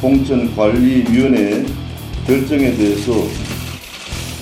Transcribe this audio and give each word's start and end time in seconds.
공천관리위원회 0.00 1.66
결정에 2.26 2.74
대해서 2.76 3.12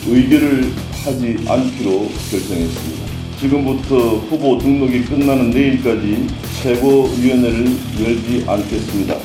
의결을 0.06 0.72
하지 1.04 1.36
않기로 1.46 2.08
결정했습니다. 2.30 3.12
지금부터 3.40 4.16
후보 4.28 4.56
등록이 4.58 5.04
끝나는 5.04 5.50
내일까지 5.50 6.28
최고위원회를 6.62 7.76
열지 8.00 8.44
않겠습니다. 8.46 9.16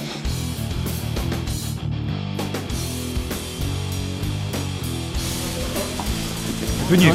대표님 6.90 7.14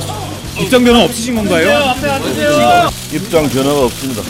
입장 0.61 0.85
변화 0.85 1.05
없으신 1.05 1.35
건가요? 1.35 1.95
입장 3.13 3.49
변화가 3.49 3.85
없습니다. 3.87 4.23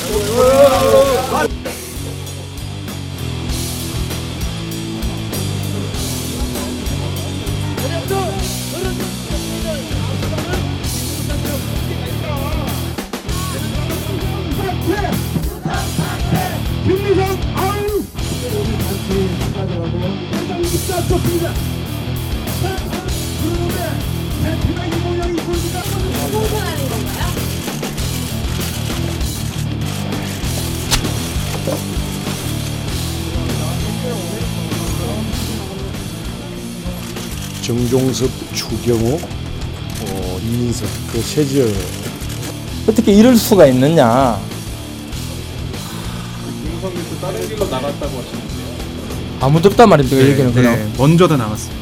모양이 25.02 25.36
보입니다. 25.38 25.82
건가요? 26.88 27.32
정종섭, 37.62 38.30
추경호, 38.52 39.18
어, 40.02 40.40
이민석 40.42 40.88
그 41.10 41.22
세지어 41.22 41.64
어떻게 42.86 43.12
이럴 43.12 43.36
수가 43.36 43.66
있느냐. 43.68 44.38
아무도 49.42 49.68
없단 49.70 49.88
말입니다. 49.88 50.16
여기는 50.30 50.54
그냥. 50.54 50.76
네, 50.76 50.92
먼저 50.96 51.26
다 51.26 51.36
나갔습니다. 51.36 51.81